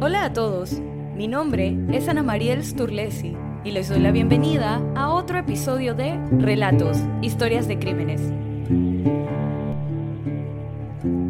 [0.00, 0.72] Hola a todos,
[1.14, 6.18] mi nombre es Ana Mariel Sturlesi y les doy la bienvenida a otro episodio de
[6.38, 8.20] Relatos, Historias de Crímenes.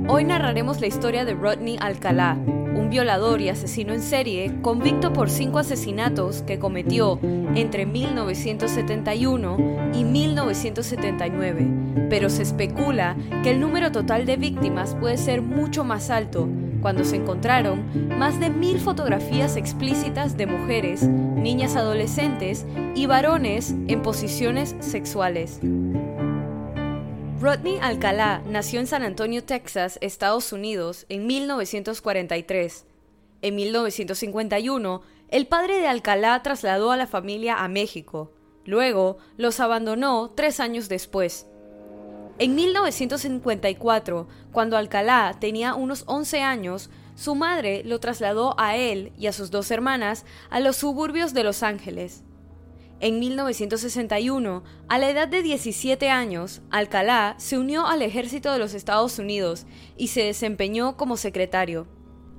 [0.08, 5.30] Hoy narraremos la historia de Rodney Alcalá, un violador y asesino en serie convicto por
[5.30, 7.18] cinco asesinatos que cometió
[7.54, 9.56] entre 1971
[9.94, 11.68] y 1979,
[12.08, 16.48] pero se especula que el número total de víctimas puede ser mucho más alto
[16.86, 22.64] cuando se encontraron más de mil fotografías explícitas de mujeres, niñas adolescentes
[22.94, 25.58] y varones en posiciones sexuales.
[27.40, 32.84] Rodney Alcalá nació en San Antonio, Texas, Estados Unidos, en 1943.
[33.42, 38.30] En 1951, el padre de Alcalá trasladó a la familia a México.
[38.64, 41.48] Luego, los abandonó tres años después.
[42.38, 49.26] En 1954, cuando Alcalá tenía unos 11 años, su madre lo trasladó a él y
[49.26, 52.24] a sus dos hermanas a los suburbios de Los Ángeles.
[53.00, 58.74] En 1961, a la edad de 17 años, Alcalá se unió al ejército de los
[58.74, 61.86] Estados Unidos y se desempeñó como secretario.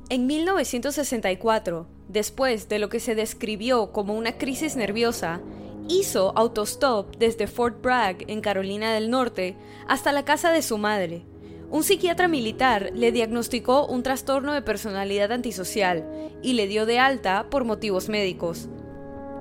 [0.09, 5.42] En 1964, después de lo que se describió como una crisis nerviosa,
[5.88, 9.58] hizo autostop desde Fort Bragg, en Carolina del Norte,
[9.88, 11.26] hasta la casa de su madre.
[11.70, 16.06] Un psiquiatra militar le diagnosticó un trastorno de personalidad antisocial
[16.42, 18.70] y le dio de alta por motivos médicos.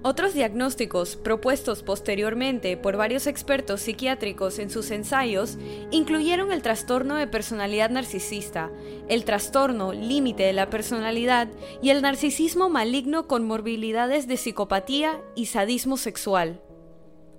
[0.08, 5.58] Otros diagnósticos propuestos posteriormente por varios expertos psiquiátricos en sus ensayos
[5.90, 8.70] incluyeron el trastorno de personalidad narcisista,
[9.08, 11.48] el trastorno límite de la personalidad
[11.82, 16.62] y el narcisismo maligno con morbilidades de psicopatía y sadismo sexual.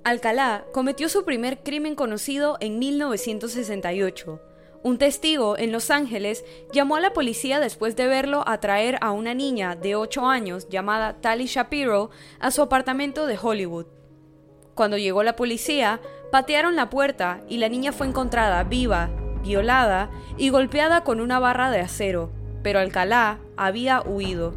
[0.04, 4.42] Alcalá cometió su primer crimen conocido en 1968
[4.88, 9.34] un testigo en Los Ángeles llamó a la policía después de verlo atraer a una
[9.34, 13.88] niña de 8 años llamada Tali Shapiro a su apartamento de Hollywood.
[14.76, 16.00] Cuando llegó la policía,
[16.32, 19.10] patearon la puerta y la niña fue encontrada viva,
[19.44, 22.32] violada y golpeada con una barra de acero,
[22.64, 24.56] pero Alcalá había huido.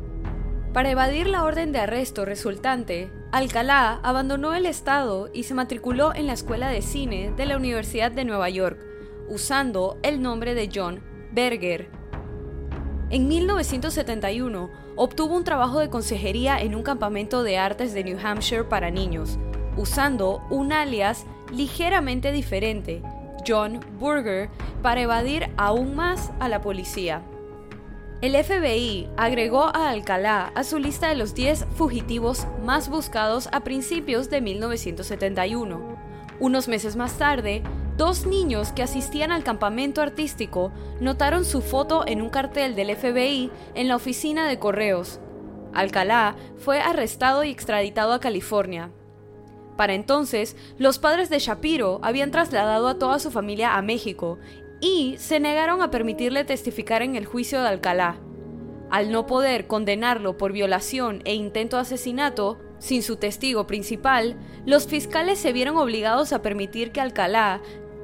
[0.73, 6.29] Para evadir la orden de arresto resultante, Alcalá abandonó el estado y se matriculó en
[6.29, 8.90] la Escuela de Cine de la Universidad de Nueva York,
[9.31, 11.01] usando el nombre de John
[11.33, 11.89] Berger.
[13.09, 18.65] En 1971 obtuvo un trabajo de consejería en un campamento de artes de New Hampshire
[18.65, 19.39] para niños,
[19.77, 23.03] usando un alias ligeramente diferente,
[23.47, 24.51] John Burger,
[24.83, 27.23] para evadir aún más a la policía.
[28.21, 33.61] El FBI agregó a Alcalá a su lista de los 10 fugitivos más buscados a
[33.61, 35.97] principios de 1971.
[36.39, 37.63] Unos meses más tarde,
[38.01, 40.73] Dos niños que asistían al campamento artístico
[41.03, 45.21] notaron su foto en un cartel del FBI en la oficina de correos.
[45.75, 48.91] Alcalá fue arrestado y extraditado a California.
[49.77, 54.39] Para entonces, los padres de Shapiro habían trasladado a toda su familia a México
[54.81, 58.17] y se negaron a permitirle testificar en el juicio de Alcalá.
[58.89, 64.87] Al no poder condenarlo por violación e intento de asesinato, sin su testigo principal, los
[64.87, 67.61] fiscales se vieron obligados a permitir que Alcalá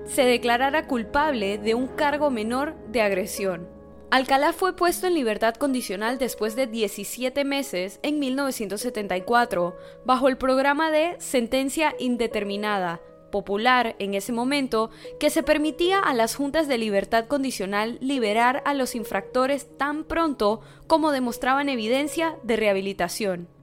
[0.07, 3.69] se declarara culpable de un cargo menor de agresión.
[4.11, 10.93] Alcalá fue puesto en libertad condicional después de 17 meses en 1974, bajo el programa
[10.93, 13.01] de sentencia indeterminada,
[13.33, 18.75] popular en ese momento, que se permitía a las juntas de libertad condicional liberar a
[18.75, 23.56] los infractores tan pronto como demostraban evidencia de rehabilitación.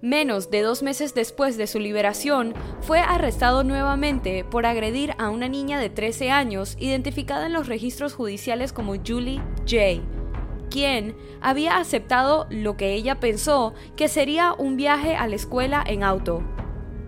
[0.00, 5.48] Menos de dos meses después de su liberación, fue arrestado nuevamente por agredir a una
[5.48, 10.00] niña de 13 años identificada en los registros judiciales como Julie J.,
[10.70, 16.04] quien había aceptado lo que ella pensó que sería un viaje a la escuela en
[16.04, 16.44] auto.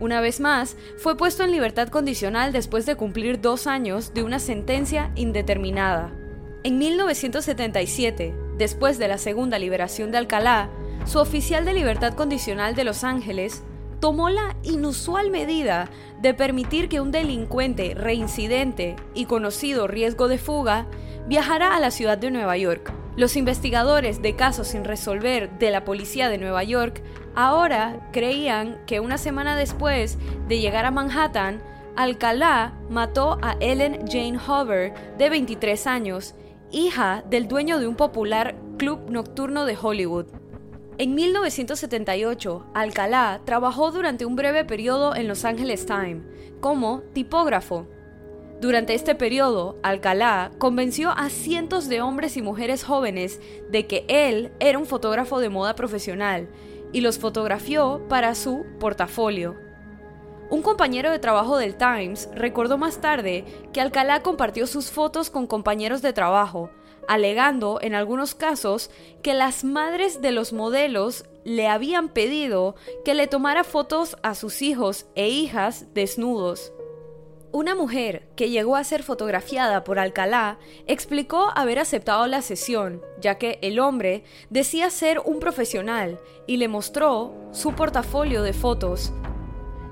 [0.00, 4.40] Una vez más, fue puesto en libertad condicional después de cumplir dos años de una
[4.40, 6.12] sentencia indeterminada.
[6.64, 10.70] En 1977, después de la segunda liberación de Alcalá,
[11.04, 13.62] su oficial de libertad condicional de Los Ángeles
[14.00, 20.86] tomó la inusual medida de permitir que un delincuente reincidente y conocido riesgo de fuga
[21.26, 22.92] viajara a la ciudad de Nueva York.
[23.16, 27.02] Los investigadores de casos sin resolver de la policía de Nueva York
[27.34, 30.16] ahora creían que una semana después
[30.48, 31.62] de llegar a Manhattan,
[31.96, 36.34] Alcalá mató a Ellen Jane Hover, de 23 años,
[36.70, 40.26] hija del dueño de un popular club nocturno de Hollywood.
[41.00, 46.26] En 1978, Alcalá trabajó durante un breve periodo en Los Angeles Times
[46.60, 47.86] como tipógrafo.
[48.60, 54.52] Durante este periodo, Alcalá convenció a cientos de hombres y mujeres jóvenes de que él
[54.60, 56.50] era un fotógrafo de moda profesional
[56.92, 59.56] y los fotografió para su portafolio.
[60.50, 65.46] Un compañero de trabajo del Times recordó más tarde que Alcalá compartió sus fotos con
[65.46, 66.68] compañeros de trabajo,
[67.10, 68.88] alegando en algunos casos
[69.20, 74.62] que las madres de los modelos le habían pedido que le tomara fotos a sus
[74.62, 76.72] hijos e hijas desnudos.
[77.50, 83.38] Una mujer que llegó a ser fotografiada por Alcalá explicó haber aceptado la sesión, ya
[83.38, 89.12] que el hombre decía ser un profesional y le mostró su portafolio de fotos,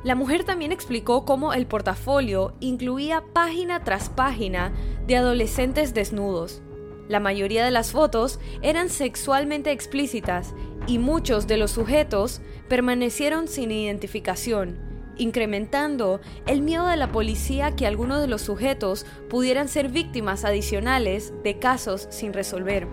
[0.05, 4.73] la mujer también explicó cómo el portafolio incluía página tras página
[5.09, 6.63] de adolescentes desnudos.
[7.09, 10.55] La mayoría de las fotos eran sexualmente explícitas
[10.87, 14.79] y muchos de los sujetos permanecieron sin identificación,
[15.17, 21.33] incrementando el miedo de la policía que algunos de los sujetos pudieran ser víctimas adicionales
[21.43, 22.87] de casos sin resolver.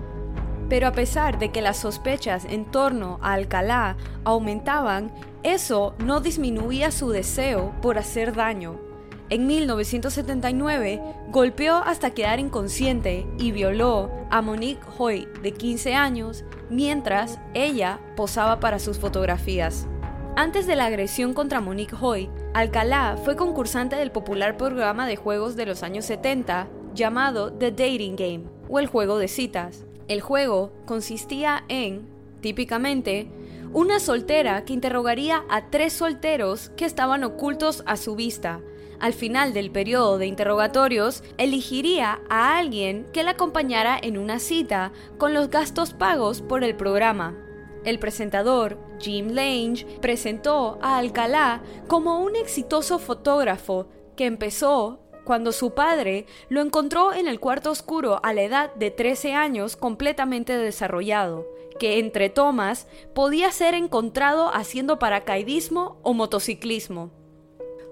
[0.69, 5.13] Pero a pesar de que las sospechas en torno a Alcalá aumentaban,
[5.43, 8.84] eso no disminuía su deseo por hacer daño.
[9.29, 11.01] En 1979
[11.31, 18.59] golpeó hasta quedar inconsciente y violó a Monique Hoy, de 15 años, mientras ella posaba
[18.59, 19.87] para sus fotografías.
[20.35, 25.55] Antes de la agresión contra Monique Hoy, Alcalá fue concursante del popular programa de juegos
[25.55, 29.85] de los años 70 llamado The Dating Game o el juego de citas.
[30.07, 32.07] El juego consistía en,
[32.41, 33.27] típicamente,
[33.73, 38.61] una soltera que interrogaría a tres solteros que estaban ocultos a su vista.
[39.05, 44.93] Al final del periodo de interrogatorios, elegiría a alguien que la acompañara en una cita
[45.19, 47.37] con los gastos pagos por el programa.
[47.83, 55.75] El presentador, Jim Lange, presentó a Alcalá como un exitoso fotógrafo que empezó cuando su
[55.75, 61.45] padre lo encontró en el cuarto oscuro a la edad de 13 años completamente desarrollado,
[61.77, 67.11] que entre tomas podía ser encontrado haciendo paracaidismo o motociclismo.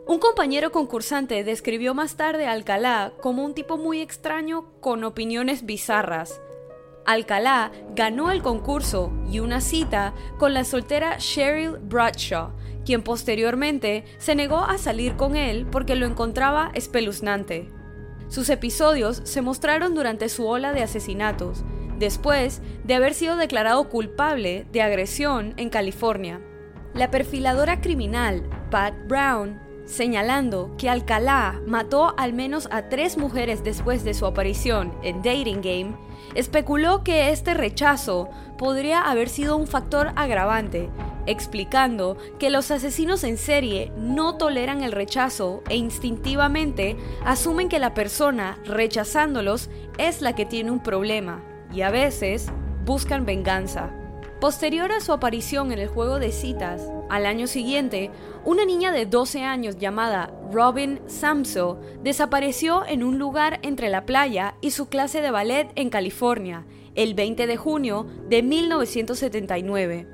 [0.05, 5.65] Un compañero concursante describió más tarde a Alcalá como un tipo muy extraño con opiniones
[5.65, 6.41] bizarras.
[7.05, 12.51] Alcalá ganó el concurso y una cita con la soltera Cheryl Bradshaw,
[12.85, 17.69] quien posteriormente se negó a salir con él porque lo encontraba espeluznante.
[18.27, 21.63] Sus episodios se mostraron durante su ola de asesinatos,
[21.97, 26.41] después de haber sido declarado culpable de agresión en California.
[26.94, 34.03] La perfiladora criminal Pat Brown, señalando que Alcalá mató al menos a tres mujeres después
[34.03, 35.95] de su aparición en Dating Game,
[36.35, 40.89] especuló que este rechazo podría haber sido un factor agravante,
[41.25, 47.94] explicando que los asesinos en serie no toleran el rechazo e instintivamente asumen que la
[47.94, 51.44] persona rechazándolos es la que tiene un problema
[51.74, 52.47] y a veces
[52.86, 54.02] buscan venganza.
[54.43, 58.11] Posterior a su aparición en el juego de citas, al año siguiente,
[58.43, 64.55] una niña de 12 años llamada Robin Samso desapareció en un lugar entre la playa
[64.59, 70.07] y su clase de ballet en California, el 20 de junio de 1979.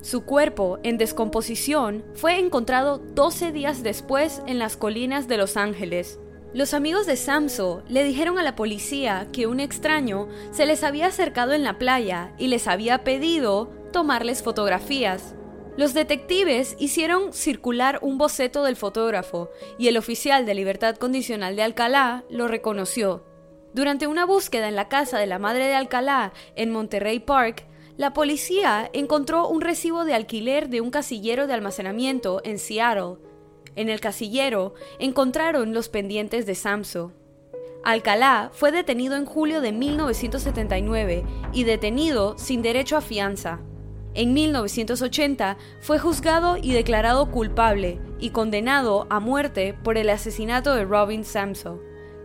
[0.00, 6.18] Su cuerpo, en descomposición, fue encontrado 12 días después en las colinas de Los Ángeles.
[6.54, 11.08] Los amigos de Samso le dijeron a la policía que un extraño se les había
[11.08, 15.34] acercado en la playa y les había pedido tomarles fotografías.
[15.76, 21.64] Los detectives hicieron circular un boceto del fotógrafo y el oficial de libertad condicional de
[21.64, 23.24] Alcalá lo reconoció.
[23.72, 28.12] Durante una búsqueda en la casa de la madre de Alcalá en Monterrey Park, la
[28.12, 33.16] policía encontró un recibo de alquiler de un casillero de almacenamiento en Seattle
[33.76, 37.12] en el casillero encontraron los pendientes de Samso.
[37.84, 43.60] Alcalá fue detenido en julio de 1979 y detenido sin derecho a fianza.
[44.14, 50.84] En 1980 fue juzgado y declarado culpable y condenado a muerte por el asesinato de
[50.84, 51.80] Robin Samso.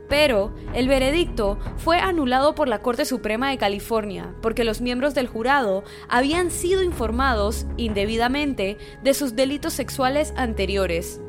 [0.07, 5.27] Pero el veredicto fue anulado por la Corte Suprema de California porque los miembros del
[5.27, 11.21] jurado habían sido informados indebidamente de sus delitos sexuales anteriores.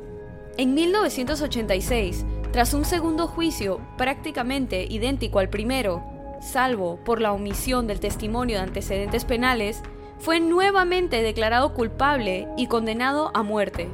[0.56, 6.02] En 1986, tras un segundo juicio prácticamente idéntico al primero,
[6.40, 9.82] salvo por la omisión del testimonio de antecedentes penales,
[10.18, 13.88] fue nuevamente declarado culpable y condenado a muerte.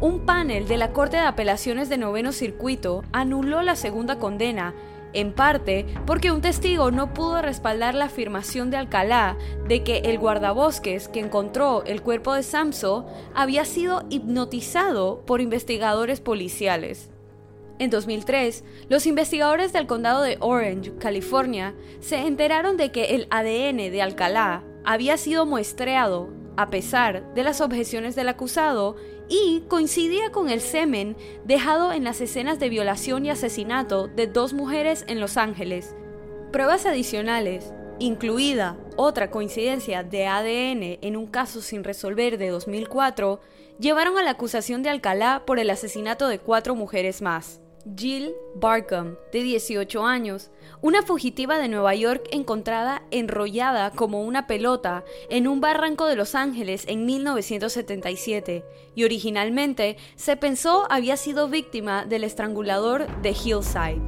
[0.00, 4.74] Un panel de la Corte de Apelaciones de Noveno Circuito anuló la segunda condena
[5.12, 9.36] en parte porque un testigo no pudo respaldar la afirmación de Alcalá
[9.66, 16.20] de que el guardabosques que encontró el cuerpo de Samso había sido hipnotizado por investigadores
[16.20, 17.10] policiales.
[17.78, 23.90] En 2003, los investigadores del condado de Orange, California, se enteraron de que el ADN
[23.90, 28.96] de Alcalá había sido muestreado a pesar de las objeciones del acusado
[29.28, 34.52] y coincidía con el semen dejado en las escenas de violación y asesinato de dos
[34.52, 35.94] mujeres en Los Ángeles.
[36.52, 43.40] Pruebas adicionales, incluida otra coincidencia de ADN en un caso sin resolver de 2004,
[43.78, 47.60] llevaron a la acusación de Alcalá por el asesinato de cuatro mujeres más.
[47.96, 50.50] Jill Barkham, de 18 años,
[50.82, 56.34] una fugitiva de Nueva York encontrada enrollada como una pelota en un barranco de Los
[56.34, 64.00] Ángeles en 1977 y originalmente se pensó había sido víctima del estrangulador de Hillside.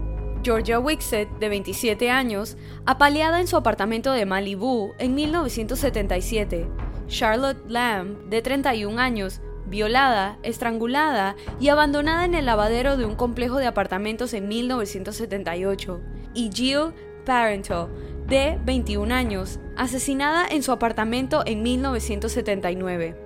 [0.42, 6.68] Georgia Wixet, de 27 años, apaleada en su apartamento de Malibu en 1977.
[7.06, 9.40] Charlotte Lamb, de 31 años,
[9.72, 16.00] violada, estrangulada y abandonada en el lavadero de un complejo de apartamentos en 1978,
[16.34, 16.92] y Jill
[17.24, 17.88] Parento,
[18.26, 23.16] de 21 años, asesinada en su apartamento en 1979.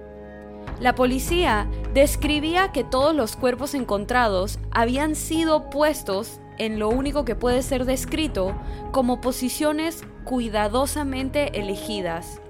[0.80, 7.34] La policía describía que todos los cuerpos encontrados habían sido puestos en lo único que
[7.34, 8.54] puede ser descrito
[8.92, 12.40] como posiciones cuidadosamente elegidas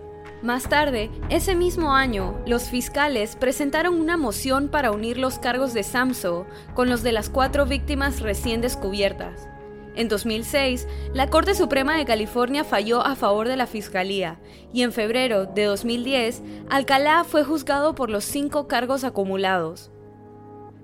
[0.42, 5.82] más tarde, ese mismo año, los fiscales presentaron una moción para unir los cargos de
[5.82, 9.48] Samso con los de las cuatro víctimas recién descubiertas.
[9.96, 14.38] En 2006, la Corte Suprema de California falló a favor de la Fiscalía
[14.74, 19.90] y en febrero de 2010, Alcalá fue juzgado por los cinco cargos acumulados.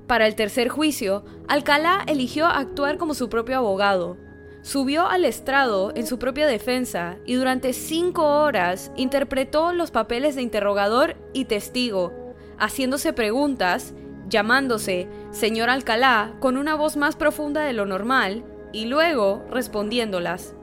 [0.06, 4.16] Para el tercer juicio, Alcalá eligió actuar como su propio abogado,
[4.62, 10.42] Subió al estrado en su propia defensa y durante cinco horas interpretó los papeles de
[10.42, 12.12] interrogador y testigo,
[12.58, 13.92] haciéndose preguntas,
[14.28, 20.54] llamándose señor Alcalá con una voz más profunda de lo normal y luego respondiéndolas.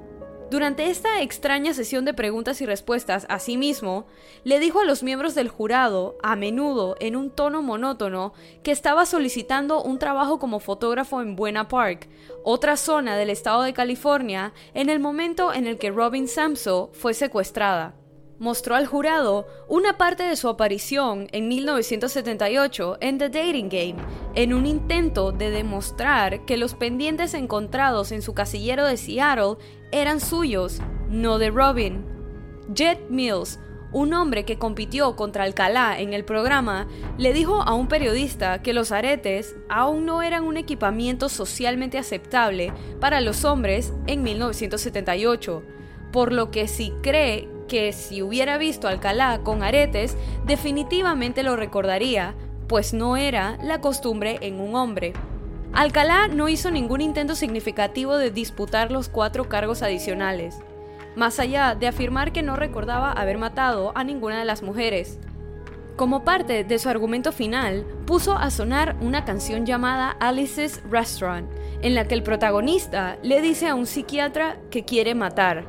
[0.50, 4.08] Durante esta extraña sesión de preguntas y respuestas, asimismo,
[4.44, 9.06] le dijo a los miembros del jurado, a menudo en un tono monótono, que estaba
[9.06, 12.10] solicitando un trabajo como fotógrafo en Buena Park,
[12.44, 17.14] otra zona del estado de California, en el momento en el que Robin Samso fue
[17.14, 17.94] secuestrada.
[18.40, 23.96] Mostró al jurado una parte de su aparición en 1978 en The Dating Game,
[24.34, 29.58] en un intento de demostrar que los pendientes encontrados en su casillero de Seattle
[29.92, 30.80] eran suyos,
[31.10, 32.06] no de Robin.
[32.74, 33.60] Jet Mills,
[33.92, 38.74] un hombre que compitió contra Alcalá en el programa, le dijo a un periodista que
[38.74, 45.64] los aretes aún no eran un equipamiento socialmente aceptable para los hombres en 1978,
[46.12, 51.56] por lo que si cree que si hubiera visto a Alcalá con aretes, definitivamente lo
[51.56, 52.36] recordaría,
[52.68, 55.14] pues no era la costumbre en un hombre.
[55.74, 60.58] Alcalá no hizo ningún intento significativo de disputar los cuatro cargos adicionales,
[61.16, 65.20] más allá de afirmar que no recordaba haber matado a ninguna de las mujeres.
[65.96, 71.50] Como parte de su argumento final, puso a sonar una canción llamada Alice's Restaurant,
[71.82, 75.66] en la que el protagonista le dice a un psiquiatra que quiere matar.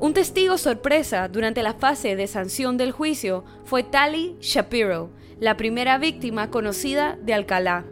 [0.00, 5.98] Un testigo sorpresa durante la fase de sanción del juicio fue Tali Shapiro, la primera
[5.98, 7.91] víctima conocida de Alcalá.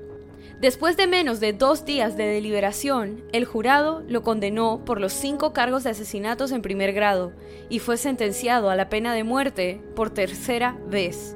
[0.61, 5.55] Después de menos de dos días de deliberación, el jurado lo condenó por los cinco
[5.55, 7.33] cargos de asesinatos en primer grado
[7.71, 11.35] y fue sentenciado a la pena de muerte por tercera vez.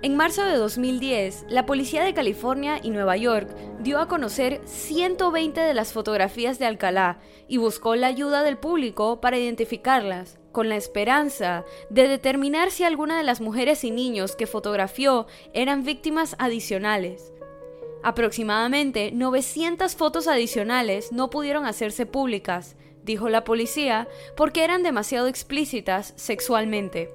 [0.00, 5.60] En marzo de 2010, la Policía de California y Nueva York dio a conocer 120
[5.60, 10.76] de las fotografías de Alcalá y buscó la ayuda del público para identificarlas, con la
[10.76, 17.32] esperanza de determinar si alguna de las mujeres y niños que fotografió eran víctimas adicionales.
[18.02, 26.12] Aproximadamente 900 fotos adicionales no pudieron hacerse públicas, dijo la policía, porque eran demasiado explícitas
[26.16, 27.10] sexualmente.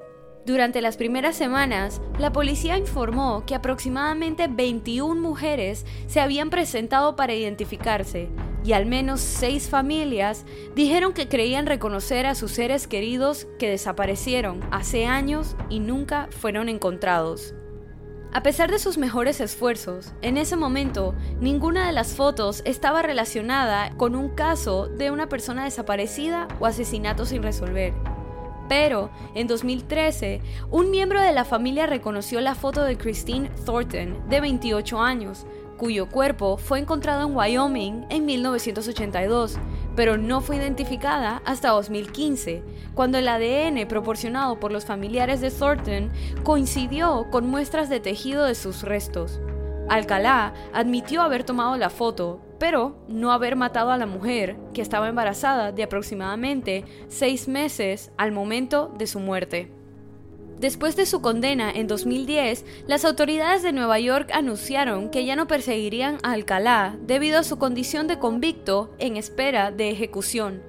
[0.45, 7.33] Durante las primeras semanas, la policía informó que aproximadamente 21 mujeres se habían presentado para
[7.33, 8.29] identificarse
[8.65, 14.61] y al menos seis familias dijeron que creían reconocer a sus seres queridos que desaparecieron
[14.71, 17.53] hace años y nunca fueron encontrados.
[18.35, 23.91] A pesar de sus mejores esfuerzos, en ese momento ninguna de las fotos estaba relacionada
[23.95, 27.93] con un caso de una persona desaparecida o asesinato sin resolver.
[28.67, 34.41] Pero, en 2013, un miembro de la familia reconoció la foto de Christine Thornton, de
[34.41, 35.45] 28 años,
[35.77, 39.59] cuyo cuerpo fue encontrado en Wyoming en 1982,
[39.95, 46.11] pero no fue identificada hasta 2015, cuando el ADN proporcionado por los familiares de Thornton
[46.43, 49.39] coincidió con muestras de tejido de sus restos.
[49.89, 55.09] Alcalá admitió haber tomado la foto, pero no haber matado a la mujer, que estaba
[55.09, 59.82] embarazada de aproximadamente seis meses al momento de su muerte.
[60.63, 65.45] Después de su condena en 2010, las autoridades de Nueva York anunciaron que ya no
[65.45, 70.63] perseguirían a Alcalá debido a su condición de convicto en espera de ejecución.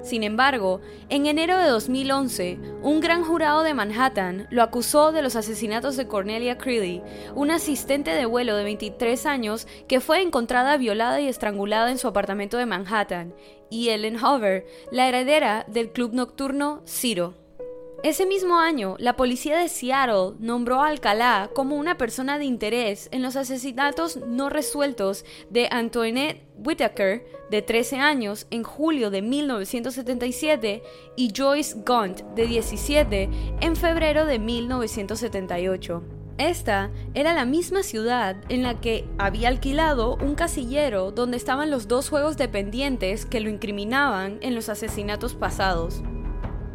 [0.00, 5.34] Sin embargo, en enero de 2011, un gran jurado de Manhattan lo acusó de los
[5.34, 7.02] asesinatos de Cornelia Creeley,
[7.34, 12.06] una asistente de vuelo de 23 años que fue encontrada violada y estrangulada en su
[12.06, 13.34] apartamento de Manhattan,
[13.70, 17.45] y Ellen Hover, la heredera del club nocturno Ciro.
[18.02, 23.08] Ese mismo año, la policía de Seattle nombró a Alcalá como una persona de interés
[23.10, 30.82] en los asesinatos no resueltos de Antoinette Whitaker, de 13 años, en julio de 1977,
[31.16, 36.02] y Joyce Gunt, de 17, en febrero de 1978.
[36.38, 41.88] Esta era la misma ciudad en la que había alquilado un casillero donde estaban los
[41.88, 46.02] dos juegos dependientes que lo incriminaban en los asesinatos pasados.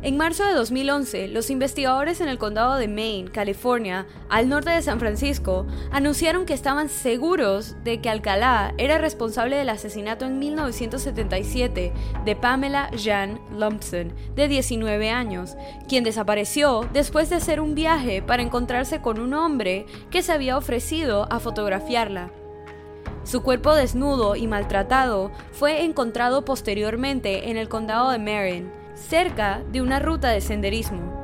[0.03, 4.81] En marzo de 2011, los investigadores en el condado de Maine, California, al norte de
[4.81, 11.93] San Francisco, anunciaron que estaban seguros de que Alcalá era responsable del asesinato en 1977
[12.25, 15.55] de Pamela Jean Lumpson, de 19 años,
[15.87, 20.57] quien desapareció después de hacer un viaje para encontrarse con un hombre que se había
[20.57, 22.31] ofrecido a fotografiarla.
[23.23, 29.81] Su cuerpo desnudo y maltratado fue encontrado posteriormente en el condado de Marin, cerca de
[29.81, 31.21] una ruta de senderismo.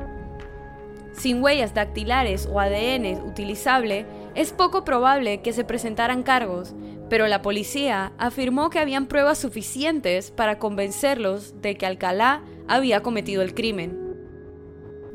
[1.12, 6.74] Sin huellas dactilares o ADN utilizable, es poco probable que se presentaran cargos,
[7.08, 13.42] pero la policía afirmó que habían pruebas suficientes para convencerlos de que Alcalá había cometido
[13.42, 14.07] el crimen.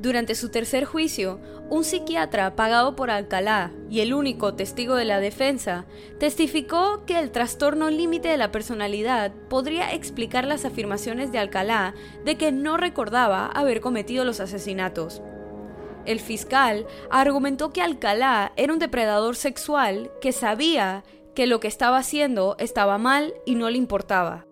[0.04, 5.22] Durante su tercer juicio, un psiquiatra pagado por Alcalá y el único testigo de la
[5.22, 5.86] defensa
[6.20, 11.94] testificó que el trastorno límite de la personalidad podría explicar las afirmaciones de Alcalá
[12.26, 15.22] de que no recordaba haber cometido los asesinatos.
[16.06, 22.00] El fiscal argumentó que Alcalá era un depredador sexual que sabía que lo que estaba
[22.00, 24.48] haciendo estaba mal y no le importaba.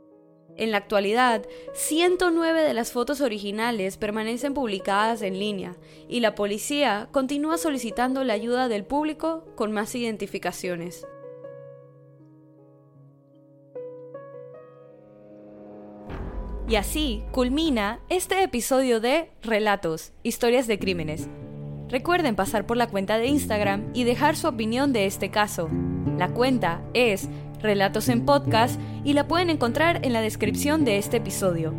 [0.57, 5.75] En la actualidad, 109 de las fotos originales permanecen publicadas en línea
[6.07, 11.07] y la policía continúa solicitando la ayuda del público con más identificaciones.
[16.67, 21.27] Y así culmina este episodio de Relatos, historias de crímenes.
[21.89, 25.69] Recuerden pasar por la cuenta de Instagram y dejar su opinión de este caso.
[26.17, 27.27] La cuenta es
[27.61, 31.73] Relatos en Podcast y la pueden encontrar en la descripción de este episodio.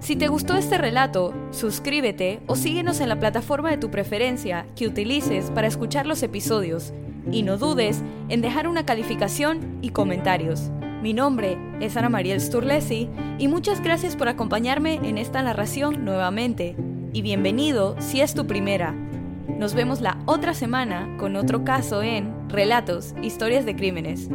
[0.00, 4.86] Si te gustó este relato, suscríbete o síguenos en la plataforma de tu preferencia que
[4.86, 6.92] utilices para escuchar los episodios
[7.32, 10.70] y no dudes en dejar una calificación y comentarios.
[11.02, 16.76] Mi nombre es Ana María Sturlesi y muchas gracias por acompañarme en esta narración nuevamente.
[17.12, 18.94] Y bienvenido si es tu primera.
[19.58, 24.28] Nos vemos la otra semana con otro caso en Relatos, Historias de Crímenes.